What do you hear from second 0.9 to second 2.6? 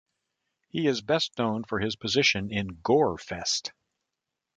best known for his position